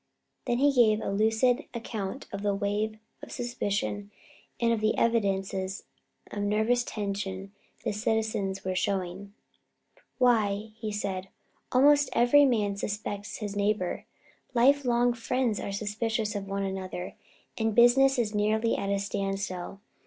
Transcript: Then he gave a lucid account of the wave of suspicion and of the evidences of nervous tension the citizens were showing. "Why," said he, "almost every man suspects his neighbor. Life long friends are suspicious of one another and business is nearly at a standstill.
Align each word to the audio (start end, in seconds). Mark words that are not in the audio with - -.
Then 0.47 0.57
he 0.57 0.73
gave 0.73 0.99
a 0.99 1.11
lucid 1.11 1.65
account 1.75 2.25
of 2.31 2.41
the 2.41 2.55
wave 2.55 2.97
of 3.21 3.31
suspicion 3.31 4.09
and 4.59 4.73
of 4.73 4.79
the 4.81 4.97
evidences 4.97 5.83
of 6.31 6.41
nervous 6.41 6.83
tension 6.83 7.51
the 7.83 7.91
citizens 7.93 8.65
were 8.65 8.73
showing. 8.73 9.35
"Why," 10.17 10.71
said 10.91 11.25
he, 11.25 11.29
"almost 11.71 12.09
every 12.13 12.45
man 12.45 12.77
suspects 12.77 13.37
his 13.37 13.55
neighbor. 13.55 14.07
Life 14.55 14.85
long 14.85 15.13
friends 15.13 15.59
are 15.59 15.71
suspicious 15.71 16.33
of 16.33 16.47
one 16.47 16.63
another 16.63 17.13
and 17.55 17.75
business 17.75 18.17
is 18.17 18.33
nearly 18.33 18.75
at 18.75 18.89
a 18.89 18.97
standstill. 18.97 19.81